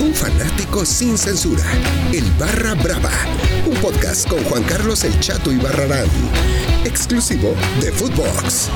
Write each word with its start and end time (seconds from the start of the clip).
Un 0.00 0.14
fanático 0.14 0.84
sin 0.84 1.16
censura. 1.16 1.64
El 2.12 2.30
Barra 2.32 2.74
Brava. 2.74 3.10
Un 3.66 3.74
podcast 3.76 4.28
con 4.28 4.44
Juan 4.44 4.62
Carlos 4.64 5.04
El 5.04 5.18
Chato 5.20 5.50
y 5.50 5.56
Barrarán. 5.56 6.06
Exclusivo 6.84 7.54
de 7.80 7.90
Footbox. 7.92 8.68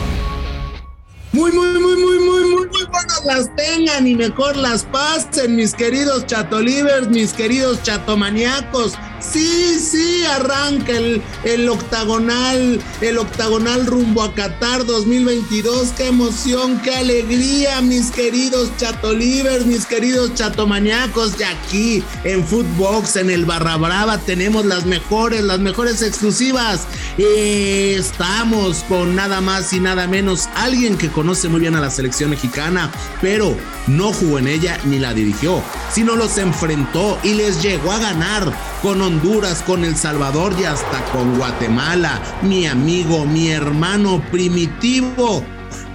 Muy, 1.33 1.53
muy, 1.53 1.79
muy, 1.79 1.97
muy, 1.97 2.19
muy, 2.21 2.55
muy, 2.55 2.69
buenas 2.91 3.25
las 3.25 3.57
tengan 3.57 4.07
y 4.07 4.15
mejor 4.15 4.57
las 4.57 4.85
pasen, 4.85 5.57
mis 5.57 5.75
queridos 5.75 6.27
chatolivers, 6.27 7.09
mis 7.09 7.33
queridos 7.33 7.83
chatomaniacos. 7.83 8.95
Sí, 9.21 9.79
sí, 9.79 10.25
arranca 10.25 10.93
el, 10.93 11.23
el, 11.45 11.69
octagonal, 11.69 12.81
el 13.03 13.19
octagonal 13.19 13.87
rumbo 13.87 14.23
a 14.23 14.35
Qatar 14.35 14.87
2022. 14.87 15.91
Qué 15.97 16.07
emoción, 16.09 16.81
qué 16.81 16.95
alegría, 16.95 17.83
mis 17.83 18.11
queridos 18.11 18.71
chatolivers, 18.79 19.67
mis 19.67 19.85
queridos 19.85 20.35
chatomaniacos. 20.35 21.37
de 21.37 21.45
aquí 21.45 22.03
en 22.25 22.47
Footbox, 22.47 23.17
en 23.17 23.31
el 23.31 23.45
Barra 23.45 23.77
Brava, 23.77 24.17
tenemos 24.19 24.65
las 24.65 24.87
mejores, 24.87 25.43
las 25.43 25.61
mejores 25.61 26.01
exclusivas. 26.01 26.87
estamos 27.19 28.85
con 28.89 29.15
nada 29.15 29.43
más 29.43 29.73
y 29.75 29.81
nada 29.81 30.07
menos 30.07 30.49
alguien 30.55 30.97
que 30.97 31.11
conoce 31.11 31.49
muy 31.49 31.61
bien 31.61 31.77
a 31.77 31.81
la 31.81 31.91
selección 31.91 32.31
mexicana, 32.31 32.80
pero 33.21 33.57
no 33.87 34.13
jugó 34.13 34.39
en 34.39 34.49
ella 34.49 34.79
ni 34.85 34.99
la 34.99 35.13
dirigió, 35.13 35.63
sino 35.93 36.17
los 36.17 36.39
enfrentó 36.39 37.19
y 37.23 37.35
les 37.35 37.63
llegó 37.63 37.93
a 37.93 37.99
ganar 37.99 38.53
con 38.83 39.03
Honduras, 39.03 39.63
con 39.63 39.85
El 39.85 39.97
Salvador 39.97 40.55
y 40.59 40.65
hasta 40.65 41.05
con 41.13 41.37
Guatemala. 41.37 42.21
Mi 42.43 42.67
amigo, 42.67 43.27
mi 43.27 43.51
hermano 43.51 44.23
primitivo. 44.31 45.45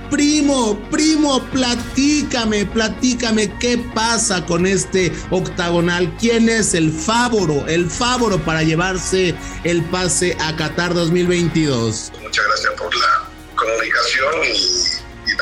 Primo, 0.09 0.77
primo, 0.91 1.41
platícame, 1.51 2.65
platícame 2.67 3.51
qué 3.57 3.77
pasa 3.93 4.45
con 4.45 4.67
este 4.67 5.11
octagonal. 5.31 6.15
¿Quién 6.19 6.47
es 6.47 6.73
el 6.75 6.91
favoro, 6.91 7.65
el 7.67 7.89
favoro 7.89 8.37
para 8.39 8.61
llevarse 8.61 9.35
el 9.63 9.83
pase 9.85 10.37
a 10.39 10.55
Qatar 10.55 10.93
2022? 10.93 12.11
Muchas 12.21 12.45
gracias 12.45 12.73
por 12.77 12.95
la 12.95 13.27
comunicación 13.55 14.94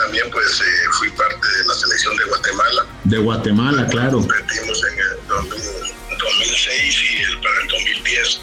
también 0.03 0.29
pues 0.31 0.61
eh, 0.61 0.89
fui 0.99 1.09
parte 1.11 1.47
de 1.47 1.65
la 1.65 1.73
selección 1.75 2.17
de 2.17 2.23
Guatemala. 2.25 2.85
De 3.05 3.17
Guatemala, 3.17 3.87
claro. 3.87 4.19
Competimos 4.19 4.83
en 4.83 4.99
el 4.99 6.17
2006 6.17 6.95
y 7.01 7.21
el, 7.23 7.39
para 7.39 7.61
el 7.61 7.67
2010. 7.67 8.41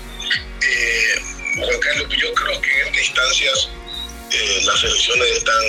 Eh, 0.62 1.22
Juan 1.56 1.80
Carlos, 1.80 2.08
yo 2.16 2.32
creo 2.34 2.60
que 2.60 2.80
en 2.80 2.86
estas 2.86 3.08
instancias 3.08 3.68
eh, 4.30 4.62
las 4.64 4.84
elecciones 4.84 5.28
están 5.36 5.62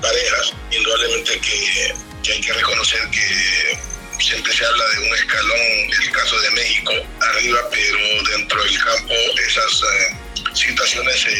parejas, 0.00 0.52
indudablemente 0.72 1.40
que, 1.40 1.94
hay 2.32 2.40
que 2.40 2.52
reconocer 2.52 3.00
que 3.10 3.78
siempre 4.22 4.52
se 4.52 4.64
habla 4.66 4.84
de 4.88 4.98
un 5.08 5.14
escalón, 5.14 5.60
el 6.02 6.10
caso 6.10 6.40
de 6.40 6.50
México, 6.50 6.92
arriba, 7.20 7.60
pero 7.70 7.98
dentro 8.36 8.62
del 8.62 8.78
campo 8.82 9.14
esas 9.46 9.82
eh, 9.82 10.16
situaciones 10.54 11.20
se 11.20 11.30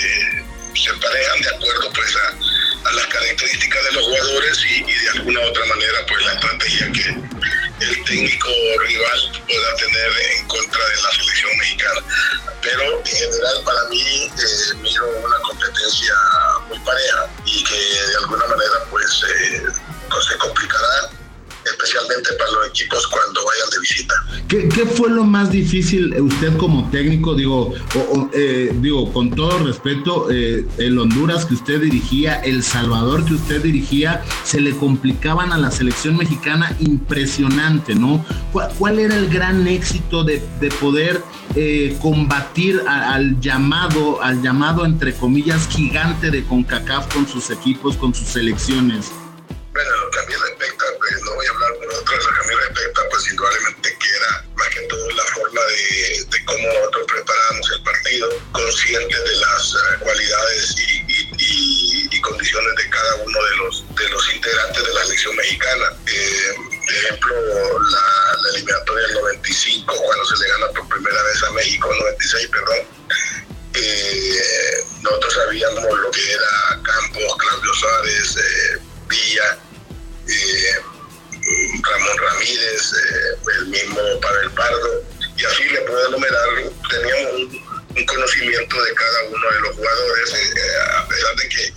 las 3.28 3.36
características 3.36 3.84
de 3.84 3.92
los 3.92 4.04
jugadores 4.04 4.58
y, 4.64 4.90
y, 4.90 4.94
de 4.94 5.10
alguna 5.10 5.40
otra 5.42 5.66
manera 5.66 6.06
pues 6.06 6.24
la 6.24 6.32
estrategia 6.32 6.92
que 6.92 7.84
el 7.84 8.04
técnico 8.04 8.48
rival 8.80 9.42
pueda 9.46 9.76
tener 9.76 10.12
en 10.36 10.48
contra 10.48 10.88
de 10.88 10.96
la 11.02 11.10
selección 11.10 11.58
mexicana. 11.58 12.00
Pero 12.62 12.98
en 12.98 13.06
general 13.06 13.62
para 13.64 13.84
mí 13.90 14.00
eh, 14.00 14.74
miro 14.82 15.08
una 15.24 15.38
competencia 15.40 16.14
muy 16.68 16.78
pareja 16.80 17.30
y 17.44 17.64
que 17.64 17.76
de 17.76 18.16
alguna 18.16 18.46
manera 18.46 18.84
pues, 18.90 19.24
eh, 19.36 19.62
pues 20.10 20.24
se 20.26 20.36
complicará 20.38 21.10
especialmente 21.64 22.32
para 22.34 22.50
los 22.50 22.68
equipos 22.68 23.06
cuando 23.08 23.44
vayan 23.44 23.70
de 23.70 23.80
visita. 23.80 24.14
¿Qué, 24.48 24.86
fue 24.86 25.10
lo 25.10 25.24
más 25.24 25.50
difícil 25.50 26.14
eh, 26.14 26.22
usted 26.22 26.56
como 26.56 26.88
técnico? 26.88 27.34
Digo, 27.34 27.74
eh, 28.32 28.74
digo 28.80 29.12
con 29.12 29.28
todo 29.28 29.58
respeto, 29.58 30.30
eh, 30.30 30.66
el 30.78 30.98
Honduras 30.98 31.44
que 31.44 31.52
usted 31.52 31.82
dirigía, 31.82 32.36
El 32.36 32.62
Salvador 32.62 33.26
que 33.26 33.34
usted 33.34 33.62
dirigía, 33.62 34.22
se 34.44 34.58
le 34.58 34.70
complicaban 34.70 35.52
a 35.52 35.58
la 35.58 35.70
selección 35.70 36.16
mexicana 36.16 36.74
impresionante, 36.80 37.94
¿no? 37.94 38.24
¿Cuál, 38.52 38.98
era 38.98 39.16
el 39.16 39.28
gran 39.28 39.68
éxito 39.68 40.24
de, 40.24 40.42
de 40.60 40.70
poder 40.70 41.22
combatir 42.00 42.80
al 42.88 43.38
llamado, 43.40 44.22
al 44.22 44.42
llamado 44.42 44.86
entre 44.86 45.12
comillas 45.12 45.68
gigante 45.68 46.30
de 46.30 46.42
CONCACAF 46.44 47.12
con 47.12 47.28
sus 47.28 47.50
equipos, 47.50 47.96
con 47.96 48.14
sus 48.14 48.28
selecciones? 48.28 49.12
De, 55.78 56.44
cómo 56.44 56.66
nosotros 56.68 57.06
preparamos 57.06 57.70
el 57.72 57.82
partido, 57.82 58.28
conscientes 58.52 59.24
de 59.24 59.36
las 59.36 59.74
uh, 59.74 60.00
cualidades 60.00 60.74
y, 60.78 62.20
condiciones 62.20 62.74
de 62.76 62.90
cada 62.90 63.14
uno 63.14 63.38
de 63.42 63.56
los, 63.56 63.84
de 63.96 64.08
los 64.10 64.34
integrantes 64.34 64.47
conocimiento 88.38 88.82
de 88.82 88.94
cada 88.94 89.22
uno 89.24 89.50
de 89.50 89.60
los 89.60 89.76
jugadores, 89.76 90.34
eh, 90.34 90.80
a 90.96 91.08
pesar 91.08 91.36
de 91.36 91.48
que, 91.48 91.72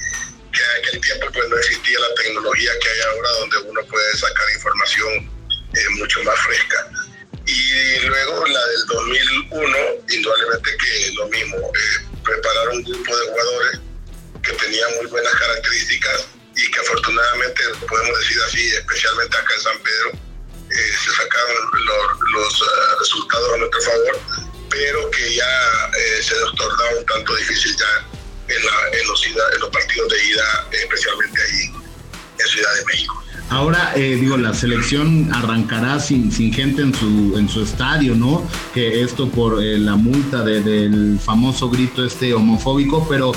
que, 0.51 0.61
en 0.61 0.85
aquel 0.85 1.01
tiempo 1.01 1.27
pues 1.33 1.49
no 1.49 1.57
existía 1.57 1.99
la 1.99 2.13
tecnología 2.15 2.71
que 2.81 2.89
hay 2.89 3.01
ahora 3.01 3.29
donde 3.39 3.57
uno 3.57 3.81
puede 3.85 4.17
sacar 4.17 4.45
información 4.55 5.31
mucho 5.97 6.23
más 6.23 6.39
fresca. 6.39 6.89
Y 7.45 7.99
luego 8.05 8.45
la 8.45 8.67
del 8.67 8.85
2001, 8.87 9.77
indudablemente 10.09 10.77
que 10.77 11.11
lo 11.15 11.27
mismo, 11.27 11.71
preparar 12.23 12.69
un 12.69 12.83
grupo 12.83 13.17
de 13.17 13.27
jugadores 13.27 13.79
que 14.43 14.53
tenían 14.53 14.91
muy 14.97 15.05
buenas 15.07 15.33
características 15.33 16.27
y 16.55 16.71
que 16.71 16.79
afortunadamente, 16.79 17.63
podemos 17.87 18.19
decir 18.19 18.37
así, 18.45 18.73
especialmente 18.73 19.37
acá 19.37 19.53
en 19.55 19.61
San 19.61 19.79
Pedro, 19.79 20.11
eh, 20.69 20.93
se 21.03 21.11
sacaron 21.11 21.57
los, 21.85 22.61
uh, 22.61 22.99
resultados 22.99 23.53
a 23.53 23.57
nuestro 23.57 23.81
favor, 23.81 24.19
pero 24.71 25.11
que 25.11 25.35
ya 25.35 25.43
eh, 25.97 26.23
se 26.23 26.33
nos 26.39 26.55
tornaba 26.55 26.89
un 26.97 27.05
tanto 27.05 27.35
difícil 27.35 27.75
ya 27.77 28.07
en, 28.47 28.65
la, 28.65 28.99
en, 28.99 29.07
los, 29.07 29.25
en 29.27 29.59
los 29.59 29.69
partidos 29.69 30.09
de 30.09 30.25
ida, 30.25 30.67
especialmente 30.71 31.39
ahí 31.41 31.81
en 32.39 32.47
Ciudad 32.47 32.73
de 32.75 32.85
México. 32.85 33.23
Ahora, 33.49 33.91
eh, 33.97 34.15
digo, 34.15 34.37
la 34.37 34.53
selección 34.53 35.29
arrancará 35.33 35.99
sin, 35.99 36.31
sin 36.31 36.53
gente 36.53 36.83
en 36.83 36.95
su, 36.95 37.37
en 37.37 37.49
su 37.49 37.63
estadio, 37.63 38.15
¿no? 38.15 38.47
Que 38.73 39.03
esto 39.03 39.27
por 39.27 39.61
eh, 39.61 39.77
la 39.77 39.97
multa 39.97 40.41
del 40.41 41.19
famoso 41.19 41.69
grito 41.69 42.05
este 42.05 42.33
homofóbico, 42.33 43.05
pero 43.09 43.33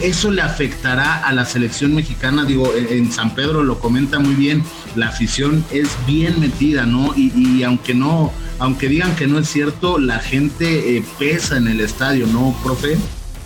eso 0.00 0.32
le 0.32 0.42
afectará 0.42 1.18
a 1.24 1.32
la 1.32 1.44
selección 1.46 1.94
mexicana, 1.94 2.44
digo, 2.44 2.74
en, 2.74 3.12
San 3.12 3.36
Pedro 3.36 3.62
lo 3.62 3.78
comenta 3.78 4.18
muy 4.18 4.34
bien, 4.34 4.64
la 4.96 5.08
afición 5.08 5.64
es 5.70 5.90
bien 6.08 6.40
metida, 6.40 6.84
¿no? 6.84 7.14
Y 7.16 7.62
aunque 7.62 7.94
no, 7.94 8.32
aunque 8.62 8.86
digan 8.86 9.16
que 9.16 9.26
no 9.26 9.40
es 9.40 9.48
cierto, 9.48 9.98
la 9.98 10.20
gente 10.20 11.02
pesa 11.18 11.56
en 11.56 11.66
el 11.66 11.80
estadio, 11.80 12.28
¿no, 12.28 12.56
profe? 12.62 12.96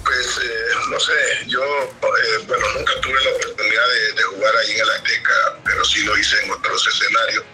Pues 0.04 0.40
no 0.90 1.00
sé, 1.00 1.12
yo, 1.46 1.60
bueno, 2.46 2.66
nunca 2.76 2.92
tuve 3.00 3.14
la 3.24 3.30
oportunidad 3.30 3.82
de, 4.14 4.22
jugar 4.22 4.54
ahí 4.56 4.72
en 4.72 4.80
el 4.80 4.90
Azteca 4.90 5.58
pero 5.64 5.84
sí 5.86 6.02
lo 6.04 6.18
hice 6.18 6.36
en 6.44 6.50
otros 6.50 6.86
escenarios. 6.86 7.44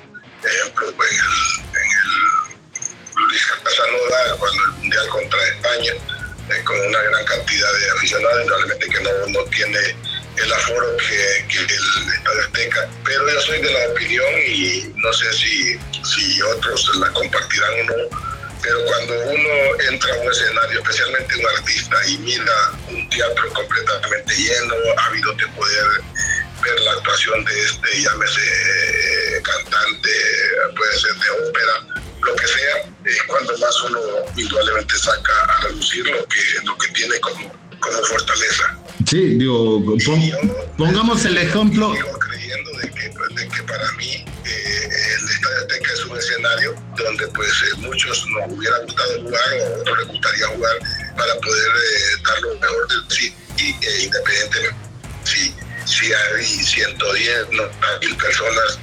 Ejemplo, 0.43 0.93
pues, 0.97 1.13
en 1.13 1.87
el 1.87 3.27
Luis 3.29 3.47
Casanova, 3.63 4.37
cuando 4.39 4.65
el 4.65 4.71
Mundial 4.73 5.09
contra 5.09 5.49
España, 5.49 5.93
eh, 6.51 6.65
con 6.65 6.81
una 6.81 7.01
gran 7.01 7.25
cantidad 7.27 7.73
de 7.79 7.91
aficionados, 7.91 8.47
realmente 8.49 8.89
que 8.89 9.01
no, 9.03 9.27
no 9.29 9.45
tiene 9.51 9.79
el 10.37 10.53
aforo 10.53 10.97
que, 10.97 11.47
que 11.47 11.59
el 11.59 12.13
Estadio 12.13 12.41
Azteca. 12.41 12.89
Pero 13.05 13.33
yo 13.33 13.41
soy 13.41 13.63
de 13.63 13.73
la 13.73 13.89
opinión 13.93 14.35
y 14.49 14.93
no 14.97 15.13
sé 15.13 15.33
si, 15.33 15.79
si 16.05 16.43
otros 16.43 16.97
la 16.97 17.11
compartirán 17.13 17.73
o 17.81 17.85
no, 17.85 18.33
pero 18.63 18.85
cuando 18.87 19.13
uno 19.13 19.83
entra 19.91 20.15
a 20.15 20.19
un 20.19 20.31
escenario, 20.31 20.81
especialmente 20.81 21.37
un 21.37 21.47
artista, 21.59 21.97
y 22.09 22.19
mira 22.19 22.73
un 22.89 23.09
teatro 23.11 23.53
completamente 23.53 24.35
lleno, 24.37 24.75
ávido 24.99 25.33
de 25.35 25.47
poder 25.49 25.87
ver 26.63 26.81
la 26.81 26.93
actuación 26.93 27.45
de 27.45 27.61
este, 27.61 28.03
llámese 28.03 28.41
eh, 28.41 29.43
cantante, 29.43 30.11
puede 30.77 30.99
ser 30.99 31.15
de 31.15 31.49
ópera, 31.49 32.03
lo 32.23 32.37
que 32.37 32.47
sea, 32.47 32.77
es 33.05 33.23
cuando 33.25 33.59
más 33.59 33.83
uno 33.83 34.01
indudablemente 34.37 34.97
saca 34.97 35.33
a 35.49 35.61
reducir 35.63 36.07
lo 36.07 36.25
que, 36.29 36.41
lo 36.65 36.79
que 36.79 36.89
tiene 36.93 37.19
como, 37.19 37.53
como 37.81 37.99
fortaleza. 38.05 38.79
Sí, 39.11 39.35
digo, 39.39 39.83
pongamos 40.79 41.25
el 41.25 41.37
ejemplo. 41.37 41.95
Yo 41.97 42.13
creyendo 42.19 42.71
de 42.79 42.91
que, 42.93 43.09
de 43.09 43.49
que 43.49 43.63
para 43.65 43.91
mí 43.93 44.25
un 46.13 46.19
escenario 46.19 46.75
donde 46.97 47.27
pues 47.29 47.51
eh, 47.51 47.77
muchos 47.79 48.27
nos 48.29 48.53
hubiera 48.53 48.79
gustado 48.81 49.23
jugar 49.23 49.43
o 49.61 49.81
otros 49.81 49.99
les 49.99 50.09
gustaría 50.09 50.47
jugar 50.49 50.77
para 51.17 51.35
poder 51.41 51.69
eh, 51.69 52.23
dar 52.27 52.41
lo 52.43 52.55
mejor 52.61 52.89
de 52.89 53.15
sí 53.15 53.35
y, 53.59 53.87
e 53.87 54.05
independientemente 54.05 54.77
si, 55.25 56.13
hay 56.13 56.45
110 56.45 57.51
no, 57.53 57.63
mil 58.01 58.17
personas 58.17 58.79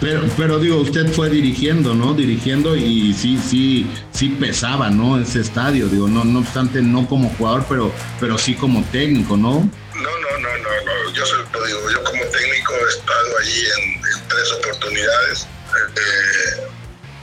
pero, 0.00 0.22
pero 0.34 0.58
digo, 0.58 0.78
usted 0.78 1.12
fue 1.12 1.28
dirigiendo, 1.28 1.94
¿no? 1.94 2.14
Dirigiendo 2.14 2.74
y 2.74 3.12
sí, 3.12 3.38
sí, 3.38 3.86
sí 4.12 4.30
pesaba, 4.30 4.88
¿no? 4.88 5.20
Ese 5.20 5.40
estadio, 5.40 5.88
digo, 5.88 6.08
no, 6.08 6.24
no 6.24 6.38
obstante, 6.38 6.80
no 6.80 7.06
como 7.06 7.28
jugador, 7.34 7.66
pero, 7.68 7.92
pero 8.18 8.38
sí 8.38 8.54
como 8.54 8.82
técnico, 8.84 9.36
¿no? 9.36 9.60
No, 9.94 10.00
no, 10.00 10.38
no, 10.38 10.48
no, 10.56 11.04
no. 11.04 11.12
Yo 11.12 11.26
se 11.26 11.34
lo 11.34 11.66
digo, 11.66 11.90
yo 11.90 12.02
como 12.02 12.24
técnico 12.24 12.72
he 12.72 12.88
estado 12.88 13.38
allí 13.40 13.60
en, 13.60 14.00
tres 14.30 14.52
oportunidades 14.52 15.46
eh, 15.96 16.68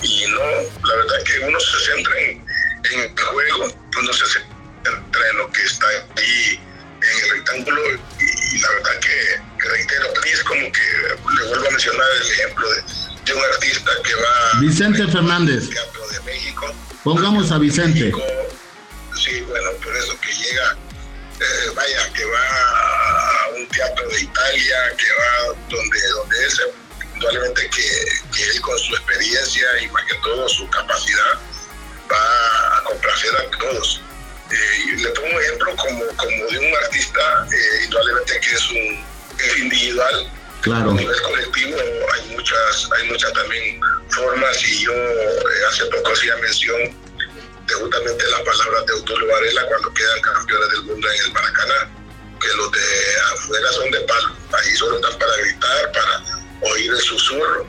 y 0.03 0.25
no, 0.27 0.39
la 0.39 0.95
verdad 0.95 1.23
que 1.25 1.39
uno 1.39 1.59
se 1.59 1.91
centra 1.91 2.19
en, 2.19 2.43
el 2.93 3.19
juego, 3.19 3.67
uno 3.99 4.13
se 4.13 4.25
centra 4.25 5.29
en 5.31 5.37
lo 5.37 5.51
que 5.51 5.63
está 5.63 5.87
ahí 5.87 6.59
en 7.01 7.23
el 7.23 7.29
rectángulo 7.31 7.81
y, 8.19 8.59
la 8.59 8.69
verdad 8.69 8.99
que, 8.99 9.67
reitero, 9.67 10.13
es 10.25 10.43
como 10.43 10.71
que 10.71 10.81
le 10.81 11.47
vuelvo 11.49 11.67
a 11.67 11.71
mencionar 11.71 12.07
el 12.21 12.31
ejemplo 12.31 12.67
de, 12.69 13.33
un 13.33 13.43
artista 13.53 13.91
que 14.05 14.15
va 14.15 14.59
Vicente 14.61 15.05
Fernández 15.07 15.69
de 15.69 16.19
México. 16.25 16.73
Pongamos 17.03 17.51
a 17.51 17.57
Vicente. 17.57 18.11
sí, 19.21 19.41
bueno, 19.41 19.71
por 19.83 19.95
eso 19.97 20.17
que 20.21 20.31
llega 20.33 20.77
eh, 21.39 21.71
vaya, 21.75 22.13
que 22.13 22.25
va 22.25 22.39
a 22.39 23.49
un 23.55 23.67
teatro 23.67 24.09
de 24.09 24.21
Italia, 24.21 24.75
que 24.97 25.05
va 25.05 25.55
donde, 25.69 25.99
donde 26.09 26.45
es, 26.45 26.61
indudablemente 27.17 27.69
que, 27.69 28.43
él 28.43 28.61
con 28.61 28.77
su 28.77 28.95
experiencia 28.95 29.65
y 29.81 29.87
más 29.89 30.03
que 30.05 30.15
todo 30.21 30.47
su 30.47 30.69
capacidad 30.69 31.33
va 32.11 32.77
a 32.77 32.83
complacer 32.83 33.31
a 33.35 33.57
todos. 33.57 34.01
Eh, 34.51 34.95
le 34.97 35.09
pongo 35.09 35.35
un 35.35 35.41
ejemplo 35.41 35.75
como, 35.75 36.05
como 36.15 36.47
de 36.51 36.59
un 36.59 36.75
artista, 36.83 37.47
eh, 37.51 37.83
indudablemente 37.85 38.39
que 38.39 38.55
es 38.55 38.69
un 38.69 39.05
individual, 39.63 40.31
Claro. 40.61 40.89
A 40.89 40.93
nivel 40.95 41.21
colectivo 41.21 41.77
hay 42.13 42.35
muchas, 42.35 42.89
hay 42.97 43.07
muchas 43.09 43.31
también 43.31 43.79
formas 44.09 44.63
y 44.63 44.83
yo 44.83 44.91
hace 45.69 45.85
poco 45.85 46.11
hacía 46.11 46.35
mención 46.37 46.97
de 47.67 47.73
justamente 47.75 48.25
las 48.25 48.41
palabras 48.41 48.85
de 48.87 48.93
Autolio 48.93 49.27
Varela 49.27 49.65
cuando 49.67 49.93
quedan 49.93 50.19
campeones 50.19 50.69
del 50.69 50.81
mundo 50.83 51.07
en 51.09 51.21
el 51.21 51.31
Maracaná, 51.31 51.89
que 52.41 52.47
los 52.57 52.71
de 52.71 52.79
afuera 53.33 53.71
son 53.71 53.91
de 53.91 53.99
palo, 54.01 54.35
ahí 54.51 54.75
solo 54.75 54.95
están 54.95 55.19
para 55.19 55.37
gritar, 55.37 55.91
para 55.91 56.36
oír 56.61 56.91
el 56.91 56.99
susurro, 56.99 57.67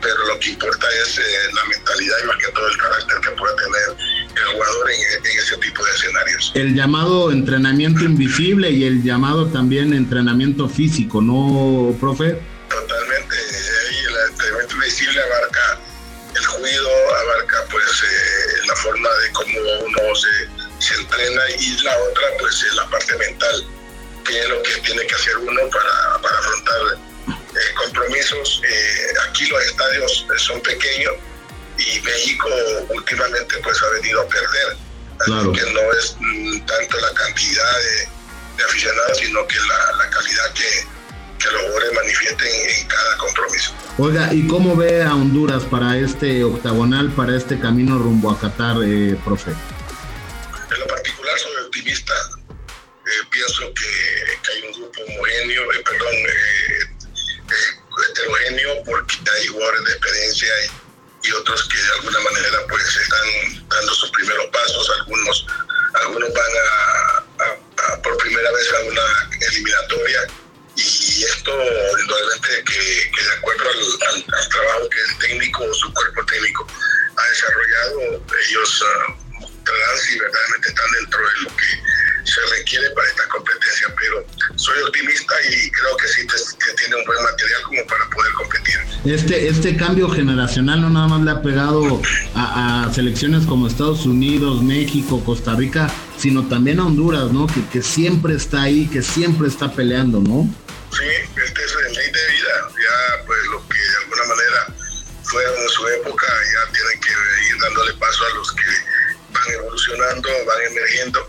pero 0.00 0.26
lo 0.26 0.38
que 0.38 0.50
importa 0.50 0.86
es 1.02 1.18
eh, 1.18 1.22
la 1.54 1.64
mentalidad 1.64 2.16
y 2.22 2.26
más 2.26 2.36
que 2.36 2.52
todo 2.52 2.68
el 2.68 2.76
carácter 2.78 3.16
que 3.20 3.30
puede 3.30 3.56
tener 3.56 3.96
el 4.36 4.44
jugador 4.52 4.90
en, 4.90 5.38
ese 5.38 5.56
tipo 5.58 5.84
de 5.84 5.90
escenarios. 5.92 6.52
El 6.54 6.74
llamado 6.74 7.32
entrenamiento 7.32 8.04
invisible 8.04 8.70
y 8.70 8.84
el 8.84 9.02
llamado 9.02 9.46
también 9.46 9.92
entrenamiento 9.92 10.68
físico, 10.68 11.22
¿no, 11.22 11.96
profe? 11.98 12.38
Totalmente, 12.68 13.36
el 13.36 14.30
entrenamiento 14.30 14.74
invisible 14.74 15.20
abarca 15.20 15.80
el 16.34 16.44
juido, 16.44 16.90
abarca 17.22 17.64
pues 17.70 17.84
eh, 17.84 18.66
la 18.66 18.76
forma 18.76 19.08
de 19.08 19.32
cómo 19.32 19.58
uno 19.86 20.14
se, 20.14 20.86
se, 20.86 20.94
entrena 21.00 21.42
y 21.58 21.82
la 21.82 21.96
otra 22.10 22.24
pues 22.38 22.62
es 22.62 22.74
la 22.74 22.86
parte 22.90 23.16
mental, 23.16 23.66
que 24.24 24.38
es 24.38 24.48
lo 24.48 24.62
que 24.62 24.72
tiene 24.82 25.06
que 25.06 25.14
hacer 25.14 25.38
uno 25.38 25.70
aquí 29.36 29.46
los 29.46 29.62
estadios 29.64 30.26
son 30.38 30.60
pequeños 30.62 31.12
y 31.78 32.00
México 32.00 32.48
últimamente 32.88 33.56
pues 33.62 33.82
ha 33.82 33.88
venido 34.00 34.22
a 34.22 34.28
perder. 34.28 34.76
Así 35.20 35.52
que 35.52 35.72
no 35.72 35.92
es 35.92 36.16
mm, 36.18 36.60
tanto 36.66 36.98
la 36.98 37.12
cantidad 37.12 37.78
de, 38.56 38.64
aficionados, 38.64 39.18
sino 39.18 39.46
que 39.46 39.56
la, 39.56 40.04
la 40.04 40.10
calidad 40.10 40.52
que, 40.54 40.86
que 41.38 41.50
los 41.52 41.62
jugadores 41.62 41.92
manifiesten 41.94 42.48
en 42.48 42.88
cada 42.88 43.16
compromiso. 43.18 43.72
Oiga, 43.98 44.32
¿y 44.32 44.46
cómo 44.46 44.74
ve 44.76 45.02
a 45.02 45.14
Honduras 45.14 45.64
para 45.64 45.98
este 45.98 46.42
octagonal, 46.44 47.12
para 47.12 47.36
este 47.36 47.58
camino 47.58 47.98
rumbo 47.98 48.30
a 48.30 48.40
Qatar, 48.40 48.76
eh, 48.84 49.18
profe? 49.24 49.50
En 49.50 50.80
lo 50.80 50.86
particular 50.86 51.38
soy 51.38 51.64
optimista. 51.64 52.14
Eh, 53.06 53.26
pienso 53.30 53.72
que, 53.74 54.50
hay 54.50 54.62
un 54.62 54.72
grupo 54.80 55.00
homogéneo, 55.02 55.72
eh, 55.72 55.82
perdón, 55.84 56.14
heterogéneo, 58.16 58.82
porque 58.84 59.16
hay 59.36 59.46
jugadores 59.48 59.84
de 59.84 59.92
experiencia 59.92 60.48
y, 60.64 61.32
otros 61.32 61.68
que 61.68 61.76
de 61.76 61.92
alguna 61.94 62.20
manera 62.20 62.58
pues 62.68 62.84
están 62.84 63.68
dando 63.68 63.94
sus 63.94 64.10
primeros 64.10 64.46
pasos. 64.46 64.90
Algunos, 65.00 65.46
algunos 65.94 66.32
van 66.32 66.52
a, 66.62 68.02
por 68.02 68.16
primera 68.18 68.50
vez 68.52 68.72
a 68.72 68.80
una 68.84 69.46
eliminatoria 69.48 70.26
y 70.76 71.24
esto 71.24 71.50
indudablemente 72.00 72.64
que, 72.64 73.22
de 73.22 73.32
acuerdo 73.38 73.64
al, 73.70 74.24
al, 74.34 74.48
trabajo 74.48 74.88
que 74.88 75.00
el 75.00 75.18
técnico 75.18 75.74
Este, 89.06 89.46
este 89.46 89.76
cambio 89.76 90.08
generacional 90.08 90.82
no 90.82 90.90
nada 90.90 91.06
más 91.06 91.22
le 91.22 91.30
ha 91.30 91.40
pegado 91.40 92.02
a, 92.34 92.90
selecciones 92.92 93.46
como 93.46 93.68
Estados 93.68 94.04
Unidos, 94.04 94.62
México, 94.62 95.22
Costa 95.24 95.54
Rica, 95.54 95.88
sino 96.18 96.48
también 96.48 96.80
a 96.80 96.86
Honduras, 96.86 97.30
¿no? 97.30 97.46
Que, 97.46 97.64
que 97.68 97.82
siempre 97.82 98.34
está 98.34 98.62
ahí, 98.62 98.88
que 98.88 99.02
siempre 99.02 99.46
está 99.46 99.70
peleando, 99.72 100.18
¿no? 100.18 100.52
Sí, 100.90 101.04
este 101.04 101.64
es 101.64 101.72
el 101.86 101.92
ley 101.94 102.06
de 102.06 102.32
vida. 102.32 102.54
Ya, 102.66 103.26
pues, 103.26 103.38
lo 103.52 103.68
que 103.68 103.78
de 103.78 103.96
alguna 104.02 104.24
manera 104.34 104.74
fueron 105.22 105.54
en 105.54 105.68
su 105.68 105.86
época, 105.88 106.26
ya 106.26 106.72
tienen 106.72 107.00
que 107.00 107.10
ir 107.10 107.60
dándole 107.60 107.92
paso 107.94 108.24
a 108.26 108.34
los 108.34 108.52
que 108.52 108.70
van 109.30 109.54
evolucionando, 109.54 110.28
van 110.46 110.62
emergiendo, 110.72 111.28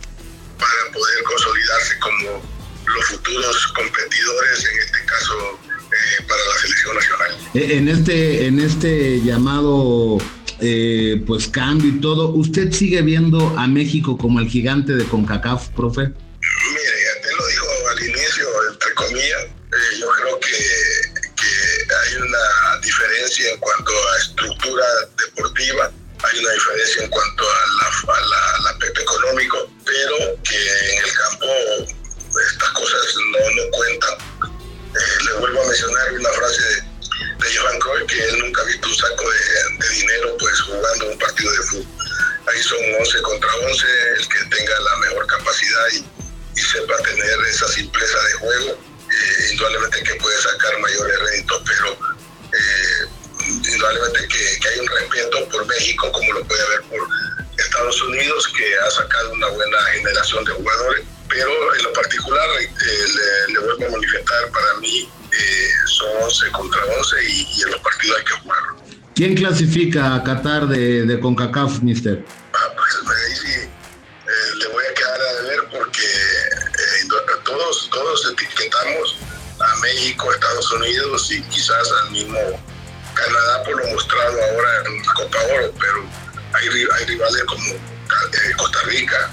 para 0.58 0.94
poder 0.94 1.24
consolidarse 1.24 2.00
como 2.00 2.42
los 2.86 3.06
futuros 3.06 3.68
competidores, 3.76 4.66
en 4.66 4.80
este 4.80 5.06
caso, 5.06 5.60
eh, 5.92 6.24
para 6.28 6.44
la 6.44 6.57
nacional. 6.94 7.38
Eh, 7.54 7.78
en 7.78 7.88
este, 7.88 8.48
en 8.48 8.60
este 8.60 9.22
llamado 9.22 10.18
eh, 10.60 11.22
pues 11.28 11.48
cambio 11.48 11.90
y 11.90 12.02
todo, 12.02 12.30
¿usted 12.30 12.72
sigue 12.72 13.02
viendo 13.04 13.56
a 13.58 13.68
México 13.68 14.18
como 14.18 14.40
el 14.40 14.50
gigante 14.50 14.96
de 14.96 15.06
CONCACAF, 15.06 15.70
profe? 15.70 16.02
Mire, 16.02 16.14
te 17.22 17.36
lo 17.36 17.48
dijo 17.48 17.66
al 17.92 18.04
inicio, 18.04 18.48
entre 18.74 18.94
comillas, 18.96 19.44
eh, 19.44 20.00
yo 20.00 20.08
creo 20.18 20.40
que, 20.40 20.48
hay 21.88 22.16
una 22.16 22.82
diferencia 22.82 23.52
en 23.52 23.60
cuanto 23.60 23.92
a 23.92 24.18
estructura 24.18 24.86
deportiva, 25.18 25.92
hay 26.24 26.40
una 26.40 26.52
diferencia 26.52 27.04
en 27.04 27.10
cuanto 27.10 27.44
a 27.44 28.12
la, 28.12 28.70
a 28.70 29.02
económico, 29.02 29.67
indudablemente 53.88 54.28
que, 54.28 54.68
hay 54.68 54.80
un 54.80 54.88
respeto 54.88 55.50
por 55.50 55.66
México, 55.68 56.12
como 56.12 56.34
lo 56.34 56.44
puede 56.46 56.62
haber 56.64 56.82
por 56.84 57.00
Estados 57.58 58.02
Unidos, 58.04 58.48
que 58.56 58.76
ha 58.80 58.92
sacado 58.92 59.32
una 59.32 59.48
buena 59.48 59.78
generación 59.94 60.44
de 60.46 60.52
jugadores, 60.54 61.04
pero 61.30 61.76
en 61.76 61.84
lo 61.84 61.94
particular, 61.94 62.48
eh, 62.62 63.48
le, 63.50 63.60
vuelvo 63.60 63.88
a 63.88 63.90
manifestar, 63.92 64.52
para 64.52 64.74
mí 64.80 65.10
son 65.86 66.24
11 66.24 66.52
contra 66.52 66.82
11 67.00 67.16
y, 67.24 67.62
en 67.64 67.72
los 67.72 67.82
partidos 67.82 68.18
hay 68.18 68.26
que 68.26 68.34
jugar. 68.34 68.60
¿Quién 69.16 69.36
clasifica 69.36 70.16
a 70.16 70.24
Qatar 70.24 70.68
de, 70.68 71.06
de 71.06 71.20
CONCACAF, 71.20 71.82
mister? 71.82 72.24
Ah, 72.54 72.74
pues 72.76 72.94
ahí 73.08 73.36
sí, 73.36 73.70
le 74.60 74.68
voy 74.68 74.84
a 74.86 74.94
quedar 74.94 75.22
a 75.22 75.42
ver 75.44 75.60
porque 75.72 76.08
todos, 77.44 77.90
todos 77.92 78.32
etiquetamos 78.32 79.18
a 79.60 79.76
México, 79.82 80.32
Estados 80.32 80.72
Unidos 80.72 81.32
y 81.32 81.42
quizás 81.44 81.92
al 82.04 82.12
mismo 82.12 82.40
Canadá 83.18 83.64
por 83.64 83.78
lo 83.78 83.88
mostrado 83.94 84.44
ahora 84.44 84.84
en 84.86 85.04
Copa 85.06 85.40
Oro, 85.56 85.74
pero 85.80 86.06
hay, 86.54 86.68
hay 86.68 87.06
rivales 87.06 87.44
como 87.46 87.74
eh, 87.74 88.54
Costa 88.58 88.80
Rica, 88.86 89.32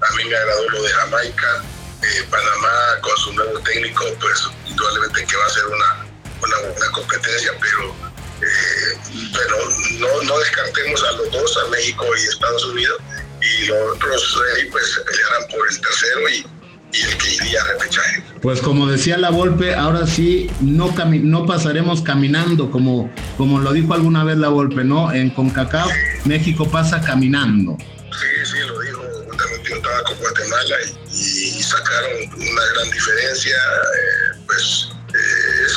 a 0.00 0.14
mí 0.14 0.24
me 0.24 0.36
agradó 0.36 0.68
lo 0.70 0.82
de 0.82 0.90
Jamaica, 0.90 1.64
eh, 2.02 2.24
Panamá 2.30 3.00
con 3.00 3.16
su 3.18 3.32
nuevo 3.32 3.58
técnico, 3.60 4.04
pues 4.20 4.48
indudablemente 4.66 5.24
que 5.26 5.36
va 5.36 5.46
a 5.46 5.50
ser 5.50 5.66
una, 5.66 6.06
una 6.42 6.58
buena 6.58 6.92
competencia, 6.92 7.52
pero 7.60 8.08
pero 8.40 9.56
no, 9.98 10.22
no 10.22 10.38
descartemos 10.38 11.02
a 11.02 11.12
los 11.12 11.30
dos, 11.32 11.58
a 11.58 11.66
México 11.70 12.06
y 12.16 12.24
Estados 12.28 12.64
Unidos, 12.66 13.00
y 13.42 13.66
los 13.66 13.96
otros 13.96 14.42
pues 14.70 14.94
se 14.94 15.00
pelearán 15.00 15.48
por 15.48 15.68
el 15.68 15.80
tercero 15.80 16.28
y, 16.28 16.57
y 16.92 17.02
el 17.02 17.16
que 17.18 17.34
iría 17.34 17.60
a 17.60 17.64
repechaje. 17.72 18.22
Pues 18.40 18.60
como 18.60 18.86
decía 18.86 19.18
la 19.18 19.30
Volpe, 19.30 19.74
ahora 19.74 20.06
sí 20.06 20.50
no, 20.60 20.94
no 21.22 21.46
pasaremos 21.46 22.02
caminando, 22.02 22.70
como, 22.70 23.12
como 23.36 23.58
lo 23.60 23.72
dijo 23.72 23.94
alguna 23.94 24.24
vez 24.24 24.38
la 24.38 24.48
Volpe, 24.48 24.84
¿no? 24.84 25.12
En 25.12 25.30
CONCACAF, 25.30 25.90
México 26.24 26.68
pasa 26.68 27.00
caminando. 27.00 27.76
Sí, 27.78 28.44
sí, 28.44 28.58
lo 28.66 28.80
dijo 28.80 29.02
justamente 29.26 29.70
yo 29.70 29.76
estaba 29.76 30.02
con 30.04 30.18
Guatemala 30.18 30.76
y, 31.10 31.62
sacaron 31.62 32.10
una 32.34 32.62
gran 32.74 32.90
diferencia, 32.90 33.54
eh, 33.54 34.40
pues 34.46 34.87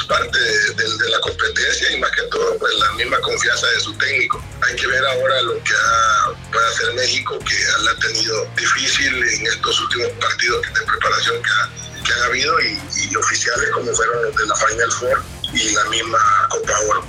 parte 0.05 0.39
de, 0.39 1.09
la 1.09 1.19
competencia 1.19 1.91
y 1.91 1.99
más 1.99 2.11
que 2.11 2.23
todo 2.23 2.57
pues 2.57 2.73
la 2.75 2.91
misma 2.93 3.19
confianza 3.19 3.67
de 3.67 3.79
su 3.79 3.93
técnico. 3.97 4.43
Hay 4.61 4.75
que 4.75 4.87
ver 4.87 5.05
ahora 5.05 5.41
lo 5.41 5.63
que 5.63 5.73
ha, 5.73 6.51
puede 6.51 6.67
hacer 6.67 6.93
México, 6.93 7.39
que 7.39 7.83
la 7.83 7.91
ha 7.91 7.95
tenido 7.99 8.45
difícil 8.57 9.15
en 9.15 9.47
estos 9.47 9.79
últimos 9.81 10.09
partidos 10.19 10.61
de 10.61 10.81
preparación 10.81 11.43
que, 11.43 12.03
que 12.03 12.13
han 12.13 12.23
habido 12.23 12.59
y, 12.61 13.15
oficiales 13.15 13.69
como 13.71 13.93
fueron 13.93 14.23
los 14.23 14.35
de 14.35 14.45
la 14.45 14.55
Final 14.55 14.91
Four 14.91 15.23
y 15.53 15.69
la 15.73 15.83
misma 15.85 16.47
Copa 16.49 16.79
Oro. 16.87 17.05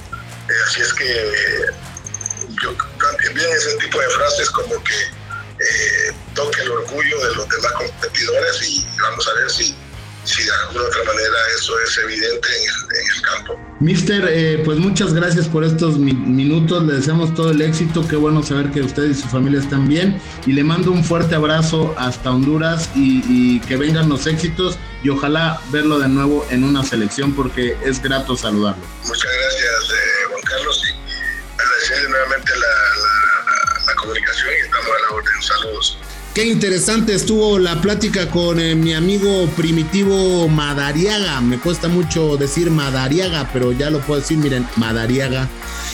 Eh, 0.48 0.52
así 0.68 0.80
es 0.80 0.92
que 0.94 1.66
yo 2.62 2.76
también 2.98 3.50
ese 3.50 3.76
tipo 3.76 4.00
de 4.00 4.08
frases 4.10 4.50
como 4.50 4.82
que 4.82 5.00
eh, 5.62 6.12
toque 6.34 6.62
el 6.62 6.70
orgullo 6.70 7.28
de 7.28 7.34
los 7.36 7.48
demás 7.48 7.72
competidores 7.72 8.62
y 8.62 8.86
vamos 9.00 9.28
a 9.28 9.34
ver 9.34 9.50
si 9.50 9.76
si 10.32 10.44
de 10.44 10.50
alguna 10.52 10.84
otra 10.84 11.04
manera 11.04 11.36
eso 11.58 11.78
es 11.80 11.98
evidente 11.98 12.48
en 12.48 13.16
el, 13.16 13.22
campo. 13.22 13.60
Mister, 13.80 14.24
eh, 14.28 14.62
pues 14.64 14.78
muchas 14.78 15.12
gracias 15.12 15.46
por 15.46 15.64
estos 15.64 15.98
minutos, 15.98 16.84
le 16.84 16.94
deseamos 16.94 17.34
todo 17.34 17.50
el 17.50 17.60
éxito, 17.60 18.06
qué 18.08 18.16
bueno 18.16 18.42
saber 18.42 18.70
que 18.70 18.80
usted 18.80 19.04
y 19.04 19.14
su 19.14 19.28
familia 19.28 19.60
están 19.60 19.86
bien 19.86 20.20
y 20.46 20.52
le 20.52 20.64
mando 20.64 20.90
un 20.90 21.04
fuerte 21.04 21.34
abrazo 21.34 21.94
hasta 21.98 22.30
Honduras 22.30 22.88
y, 22.94 23.60
que 23.60 23.76
vengan 23.76 24.08
los 24.08 24.26
éxitos 24.26 24.78
y 25.02 25.10
ojalá 25.10 25.60
verlo 25.70 25.98
de 25.98 26.08
nuevo 26.08 26.46
en 26.50 26.64
una 26.64 26.82
selección 26.82 27.34
porque 27.34 27.76
es 27.84 28.02
grato 28.02 28.36
saludarlo. 28.36 28.82
Muchas 29.04 29.30
gracias 29.30 29.90
eh, 29.90 30.28
Juan 30.30 30.42
Carlos 30.42 30.82
y 30.88 31.60
agradecerle 31.60 32.08
nuevamente 32.08 32.52
la, 32.56 33.86
la 33.86 33.94
comunicación 33.94 34.48
y 34.50 34.64
estamos 34.64 34.86
a 34.86 35.02
la 35.02 35.16
orden. 35.16 35.42
Saludos. 35.42 35.98
Qué 36.34 36.46
interesante 36.46 37.14
estuvo 37.14 37.58
la 37.58 37.82
plática 37.82 38.30
con 38.30 38.58
eh, 38.58 38.74
mi 38.74 38.94
amigo 38.94 39.46
primitivo 39.54 40.48
Madariaga. 40.48 41.42
Me 41.42 41.58
cuesta 41.58 41.88
mucho 41.88 42.38
decir 42.38 42.70
Madariaga, 42.70 43.50
pero 43.52 43.72
ya 43.72 43.90
lo 43.90 44.00
puedo 44.00 44.22
decir, 44.22 44.38
miren, 44.38 44.66
Madariaga. 44.76 45.46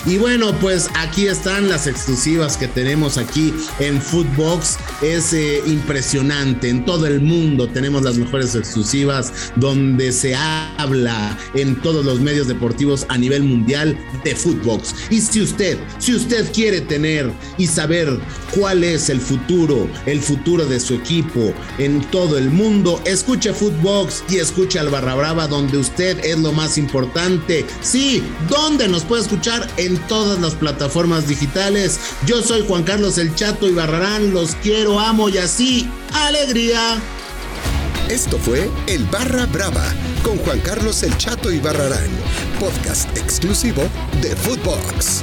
Y 0.08 0.16
bueno, 0.16 0.58
pues 0.58 0.88
aquí 0.94 1.26
están 1.26 1.68
las 1.68 1.86
exclusivas 1.86 2.56
que 2.56 2.66
tenemos 2.66 3.18
aquí 3.18 3.52
en 3.78 4.00
Footbox. 4.00 4.78
Es 5.02 5.34
eh, 5.34 5.62
impresionante. 5.66 6.70
En 6.70 6.86
todo 6.86 7.06
el 7.06 7.20
mundo 7.20 7.68
tenemos 7.68 8.02
las 8.02 8.16
mejores 8.16 8.54
exclusivas 8.54 9.52
donde 9.56 10.10
se 10.12 10.34
habla 10.34 11.36
en 11.52 11.76
todos 11.82 12.06
los 12.06 12.20
medios 12.20 12.48
deportivos 12.48 13.04
a 13.10 13.18
nivel 13.18 13.42
mundial 13.42 13.98
de 14.24 14.34
Footbox. 14.34 14.94
Y 15.10 15.20
si 15.20 15.42
usted, 15.42 15.76
si 15.98 16.14
usted 16.14 16.50
quiere 16.54 16.80
tener 16.80 17.30
y 17.58 17.66
saber 17.66 18.18
cuál 18.58 18.84
es 18.84 19.10
el 19.10 19.20
futuro, 19.20 19.90
el 20.06 20.20
futuro 20.20 20.64
de 20.64 20.80
su 20.80 20.94
equipo 20.94 21.52
en 21.76 22.00
todo 22.10 22.38
el 22.38 22.50
mundo, 22.50 23.02
escuche 23.04 23.52
Footbox 23.52 24.24
y 24.30 24.36
escuche 24.36 24.78
al 24.78 24.88
Barra 24.88 25.14
Brava 25.16 25.48
donde 25.48 25.76
usted 25.76 26.18
es 26.24 26.38
lo 26.38 26.52
más 26.52 26.78
importante. 26.78 27.66
Sí, 27.82 28.22
¿dónde 28.48 28.88
nos 28.88 29.04
puede 29.04 29.20
escuchar? 29.20 29.68
Todas 30.06 30.40
las 30.40 30.54
plataformas 30.54 31.26
digitales. 31.26 31.98
Yo 32.26 32.42
soy 32.42 32.64
Juan 32.66 32.84
Carlos 32.84 33.18
El 33.18 33.34
Chato 33.34 33.68
y 33.68 33.72
Barrarán, 33.72 34.32
los 34.32 34.54
quiero, 34.56 35.00
amo 35.00 35.28
y 35.28 35.38
así, 35.38 35.88
alegría. 36.12 37.00
Esto 38.08 38.38
fue 38.38 38.70
El 38.86 39.04
Barra 39.06 39.46
Brava 39.46 39.92
con 40.22 40.38
Juan 40.38 40.60
Carlos 40.60 41.02
El 41.02 41.16
Chato 41.18 41.52
y 41.52 41.58
Barrarán, 41.58 42.08
podcast 42.58 43.14
exclusivo 43.16 43.82
de 44.22 44.34
Footbox. 44.34 45.22